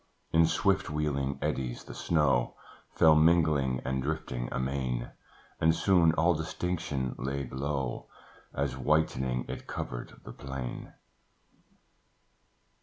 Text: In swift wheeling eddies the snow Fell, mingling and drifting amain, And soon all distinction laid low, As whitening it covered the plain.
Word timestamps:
In 0.33 0.47
swift 0.47 0.89
wheeling 0.89 1.37
eddies 1.43 1.83
the 1.83 1.93
snow 1.93 2.55
Fell, 2.91 3.13
mingling 3.13 3.81
and 3.85 4.01
drifting 4.01 4.51
amain, 4.51 5.11
And 5.59 5.75
soon 5.75 6.11
all 6.13 6.33
distinction 6.33 7.13
laid 7.19 7.51
low, 7.53 8.07
As 8.51 8.75
whitening 8.75 9.45
it 9.47 9.67
covered 9.67 10.19
the 10.23 10.33
plain. 10.33 10.93